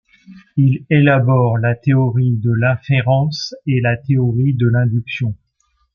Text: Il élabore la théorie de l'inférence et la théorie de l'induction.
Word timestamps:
Il 0.57 0.83
élabore 0.89 1.59
la 1.59 1.75
théorie 1.75 2.35
de 2.35 2.51
l'inférence 2.51 3.53
et 3.67 3.81
la 3.81 3.97
théorie 3.97 4.55
de 4.55 4.67
l'induction. 4.67 5.35